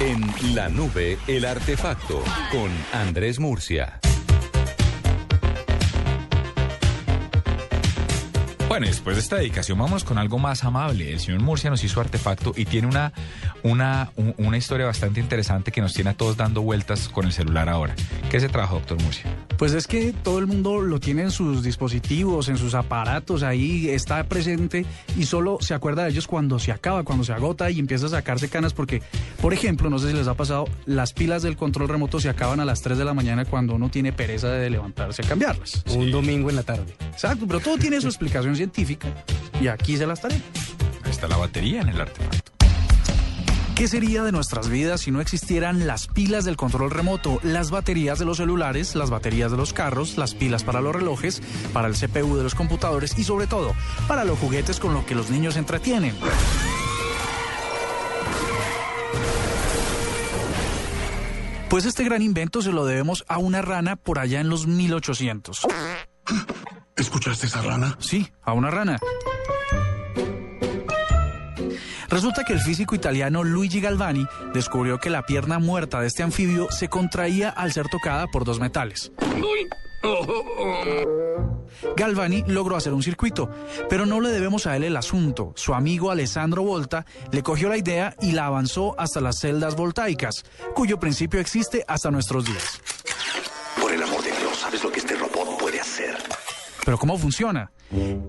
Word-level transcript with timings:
En 0.00 0.54
la 0.54 0.68
nube, 0.68 1.16
el 1.26 1.46
artefacto 1.46 2.22
con 2.52 2.70
Andrés 2.92 3.40
Murcia. 3.40 3.98
Bueno, 8.76 8.88
después 8.88 9.16
de 9.16 9.22
esta 9.22 9.36
dedicación 9.36 9.78
vamos 9.78 10.04
con 10.04 10.18
algo 10.18 10.38
más 10.38 10.62
amable. 10.62 11.10
El 11.10 11.18
señor 11.18 11.40
Murcia 11.40 11.70
nos 11.70 11.82
hizo 11.82 11.98
artefacto 11.98 12.52
y 12.54 12.66
tiene 12.66 12.86
una, 12.86 13.10
una, 13.62 14.10
un- 14.16 14.34
una 14.36 14.58
historia 14.58 14.84
bastante 14.84 15.18
interesante 15.18 15.72
que 15.72 15.80
nos 15.80 15.94
tiene 15.94 16.10
a 16.10 16.12
todos 16.12 16.36
dando 16.36 16.60
vueltas 16.60 17.08
con 17.08 17.24
el 17.24 17.32
celular 17.32 17.70
ahora. 17.70 17.94
¿Qué 18.30 18.38
se 18.38 18.50
trajo, 18.50 18.74
doctor 18.74 19.00
Murcia? 19.02 19.34
Pues 19.56 19.72
es 19.72 19.86
que 19.86 20.12
todo 20.12 20.38
el 20.40 20.46
mundo 20.46 20.82
lo 20.82 21.00
tiene 21.00 21.22
en 21.22 21.30
sus 21.30 21.62
dispositivos, 21.62 22.50
en 22.50 22.58
sus 22.58 22.74
aparatos, 22.74 23.42
ahí 23.42 23.88
está 23.88 24.22
presente 24.24 24.84
y 25.16 25.24
solo 25.24 25.56
se 25.62 25.72
acuerda 25.72 26.04
de 26.04 26.10
ellos 26.10 26.26
cuando 26.26 26.58
se 26.58 26.70
acaba, 26.70 27.02
cuando 27.02 27.24
se 27.24 27.32
agota 27.32 27.70
y 27.70 27.78
empieza 27.78 28.04
a 28.04 28.08
sacarse 28.10 28.50
canas 28.50 28.74
porque, 28.74 29.00
por 29.40 29.54
ejemplo, 29.54 29.88
no 29.88 29.98
sé 29.98 30.08
si 30.10 30.12
les 30.18 30.28
ha 30.28 30.34
pasado, 30.34 30.66
las 30.84 31.14
pilas 31.14 31.40
del 31.42 31.56
control 31.56 31.88
remoto 31.88 32.20
se 32.20 32.28
acaban 32.28 32.60
a 32.60 32.66
las 32.66 32.82
3 32.82 32.98
de 32.98 33.06
la 33.06 33.14
mañana 33.14 33.46
cuando 33.46 33.74
uno 33.74 33.88
tiene 33.88 34.12
pereza 34.12 34.48
de 34.50 34.68
levantarse 34.68 35.22
a 35.24 35.26
cambiarlas. 35.26 35.82
Un 35.94 36.10
domingo 36.10 36.50
en 36.50 36.56
la 36.56 36.62
tarde. 36.62 36.94
Exacto, 37.10 37.46
pero 37.46 37.60
todo 37.60 37.78
tiene 37.78 37.98
su 38.02 38.08
explicación 38.08 38.54
científica 38.66 39.08
y 39.60 39.68
aquí 39.68 39.96
se 39.96 40.06
las 40.06 40.22
daré. 40.22 40.36
Ahí 41.04 41.10
está 41.10 41.28
la 41.28 41.36
batería 41.36 41.80
en 41.82 41.88
el 41.88 42.00
artefacto. 42.00 42.52
¿Qué 43.76 43.88
sería 43.88 44.22
de 44.22 44.32
nuestras 44.32 44.70
vidas 44.70 45.02
si 45.02 45.10
no 45.10 45.20
existieran 45.20 45.86
las 45.86 46.06
pilas 46.06 46.46
del 46.46 46.56
control 46.56 46.90
remoto, 46.90 47.38
las 47.42 47.70
baterías 47.70 48.18
de 48.18 48.24
los 48.24 48.38
celulares, 48.38 48.94
las 48.94 49.10
baterías 49.10 49.50
de 49.50 49.58
los 49.58 49.74
carros, 49.74 50.16
las 50.16 50.34
pilas 50.34 50.64
para 50.64 50.80
los 50.80 50.94
relojes, 50.94 51.42
para 51.74 51.86
el 51.86 51.94
CPU 51.94 52.36
de 52.36 52.42
los 52.42 52.54
computadores 52.54 53.18
y 53.18 53.24
sobre 53.24 53.46
todo 53.46 53.74
para 54.08 54.24
los 54.24 54.38
juguetes 54.38 54.80
con 54.80 54.94
los 54.94 55.04
que 55.04 55.14
los 55.14 55.30
niños 55.30 55.54
se 55.54 55.60
entretienen? 55.60 56.14
Pues 61.68 61.84
este 61.84 62.04
gran 62.04 62.22
invento 62.22 62.62
se 62.62 62.72
lo 62.72 62.86
debemos 62.86 63.24
a 63.28 63.38
una 63.38 63.60
rana 63.60 63.96
por 63.96 64.18
allá 64.18 64.40
en 64.40 64.48
los 64.48 64.66
1800. 64.66 65.66
¿Escuchaste 66.96 67.46
esa 67.46 67.60
rana? 67.60 67.96
Sí, 68.00 68.32
a 68.42 68.54
una 68.54 68.70
rana. 68.70 68.98
Resulta 72.08 72.44
que 72.44 72.54
el 72.54 72.60
físico 72.60 72.94
italiano 72.94 73.44
Luigi 73.44 73.80
Galvani 73.80 74.26
descubrió 74.54 74.98
que 74.98 75.10
la 75.10 75.26
pierna 75.26 75.58
muerta 75.58 76.00
de 76.00 76.06
este 76.06 76.22
anfibio 76.22 76.70
se 76.70 76.88
contraía 76.88 77.50
al 77.50 77.72
ser 77.72 77.88
tocada 77.88 78.26
por 78.28 78.44
dos 78.44 78.60
metales. 78.60 79.12
Galvani 81.96 82.44
logró 82.46 82.76
hacer 82.76 82.94
un 82.94 83.02
circuito, 83.02 83.50
pero 83.90 84.06
no 84.06 84.20
le 84.20 84.30
debemos 84.30 84.66
a 84.66 84.76
él 84.76 84.84
el 84.84 84.96
asunto. 84.96 85.52
Su 85.56 85.74
amigo 85.74 86.10
Alessandro 86.10 86.62
Volta 86.62 87.04
le 87.30 87.42
cogió 87.42 87.68
la 87.68 87.76
idea 87.76 88.14
y 88.22 88.32
la 88.32 88.46
avanzó 88.46 88.98
hasta 88.98 89.20
las 89.20 89.38
celdas 89.40 89.76
voltaicas, 89.76 90.44
cuyo 90.74 90.98
principio 90.98 91.40
existe 91.40 91.84
hasta 91.86 92.10
nuestros 92.10 92.46
días. 92.46 92.80
Por 93.80 93.92
el 93.92 94.02
amor 94.02 94.22
de 94.22 94.30
Dios, 94.30 94.56
¿sabes 94.56 94.82
lo 94.82 94.90
que 94.90 95.00
este 95.00 95.16
robot 95.16 95.58
puede 95.58 95.80
hacer? 95.80 96.16
¿Pero 96.86 96.98
cómo 96.98 97.18
funciona? 97.18 97.72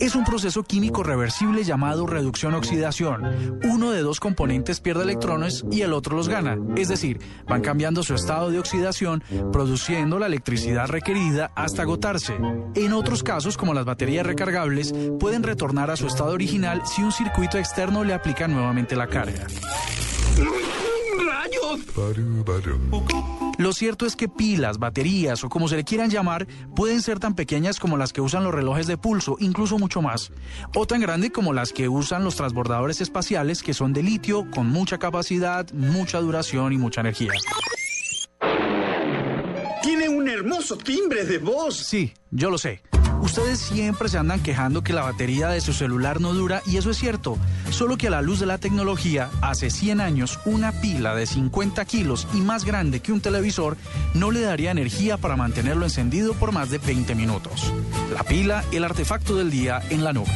Es 0.00 0.16
un 0.16 0.24
proceso 0.24 0.64
químico 0.64 1.04
reversible 1.04 1.62
llamado 1.62 2.04
reducción-oxidación. 2.04 3.60
Uno 3.62 3.92
de 3.92 4.02
dos 4.02 4.18
componentes 4.18 4.80
pierde 4.80 5.04
electrones 5.04 5.64
y 5.70 5.82
el 5.82 5.92
otro 5.92 6.16
los 6.16 6.28
gana. 6.28 6.58
Es 6.76 6.88
decir, 6.88 7.20
van 7.46 7.62
cambiando 7.62 8.02
su 8.02 8.12
estado 8.12 8.50
de 8.50 8.58
oxidación, 8.58 9.22
produciendo 9.52 10.18
la 10.18 10.26
electricidad 10.26 10.88
requerida 10.88 11.52
hasta 11.54 11.82
agotarse. 11.82 12.36
En 12.74 12.92
otros 12.92 13.22
casos, 13.22 13.56
como 13.56 13.72
las 13.72 13.84
baterías 13.84 14.26
recargables, 14.26 14.92
pueden 15.20 15.44
retornar 15.44 15.92
a 15.92 15.96
su 15.96 16.08
estado 16.08 16.32
original 16.32 16.82
si 16.84 17.04
un 17.04 17.12
circuito 17.12 17.56
externo 17.56 18.02
le 18.02 18.14
aplica 18.14 18.48
nuevamente 18.48 18.96
la 18.96 19.06
carga. 19.06 19.46
Lo 23.60 23.74
cierto 23.74 24.06
es 24.06 24.16
que 24.16 24.26
pilas, 24.26 24.78
baterías 24.78 25.44
o 25.44 25.50
como 25.50 25.68
se 25.68 25.76
le 25.76 25.84
quieran 25.84 26.08
llamar 26.08 26.46
pueden 26.74 27.02
ser 27.02 27.18
tan 27.18 27.34
pequeñas 27.34 27.78
como 27.78 27.98
las 27.98 28.10
que 28.10 28.22
usan 28.22 28.42
los 28.42 28.54
relojes 28.54 28.86
de 28.86 28.96
pulso, 28.96 29.36
incluso 29.38 29.78
mucho 29.78 30.00
más. 30.00 30.32
O 30.74 30.86
tan 30.86 31.02
grande 31.02 31.30
como 31.30 31.52
las 31.52 31.74
que 31.74 31.86
usan 31.86 32.24
los 32.24 32.36
transbordadores 32.36 33.02
espaciales 33.02 33.62
que 33.62 33.74
son 33.74 33.92
de 33.92 34.02
litio 34.02 34.50
con 34.50 34.66
mucha 34.70 34.96
capacidad, 34.96 35.70
mucha 35.74 36.20
duración 36.20 36.72
y 36.72 36.78
mucha 36.78 37.02
energía. 37.02 37.32
Tiene 39.82 40.08
un 40.08 40.26
hermoso 40.26 40.78
timbre 40.78 41.26
de 41.26 41.36
voz. 41.36 41.76
Sí, 41.76 42.14
yo 42.30 42.48
lo 42.48 42.56
sé. 42.56 42.80
Ustedes 43.20 43.58
siempre 43.60 44.08
se 44.08 44.18
andan 44.18 44.42
quejando 44.42 44.82
que 44.82 44.92
la 44.92 45.02
batería 45.02 45.48
de 45.48 45.60
su 45.60 45.72
celular 45.72 46.20
no 46.20 46.32
dura 46.32 46.62
y 46.66 46.78
eso 46.78 46.90
es 46.90 46.98
cierto. 46.98 47.38
Solo 47.70 47.96
que 47.96 48.08
a 48.08 48.10
la 48.10 48.22
luz 48.22 48.40
de 48.40 48.46
la 48.46 48.58
tecnología, 48.58 49.28
hace 49.42 49.70
100 49.70 50.00
años, 50.00 50.40
una 50.44 50.72
pila 50.72 51.14
de 51.14 51.26
50 51.26 51.84
kilos 51.84 52.26
y 52.32 52.40
más 52.40 52.64
grande 52.64 53.00
que 53.00 53.12
un 53.12 53.20
televisor 53.20 53.76
no 54.14 54.30
le 54.30 54.40
daría 54.40 54.70
energía 54.70 55.18
para 55.18 55.36
mantenerlo 55.36 55.84
encendido 55.84 56.34
por 56.34 56.52
más 56.52 56.70
de 56.70 56.78
20 56.78 57.14
minutos. 57.14 57.72
La 58.12 58.22
pila, 58.24 58.64
el 58.72 58.84
artefacto 58.84 59.36
del 59.36 59.50
día 59.50 59.82
en 59.90 60.02
la 60.02 60.12
nube. 60.12 60.30